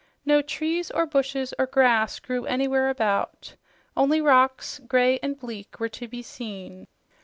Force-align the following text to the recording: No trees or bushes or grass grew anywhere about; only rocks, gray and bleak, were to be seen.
No 0.25 0.41
trees 0.41 0.89
or 0.89 1.05
bushes 1.05 1.53
or 1.59 1.67
grass 1.67 2.17
grew 2.19 2.47
anywhere 2.47 2.89
about; 2.89 3.53
only 3.95 4.19
rocks, 4.19 4.81
gray 4.87 5.19
and 5.21 5.39
bleak, 5.39 5.79
were 5.79 5.89
to 5.89 6.07
be 6.07 6.23
seen. 6.23 6.87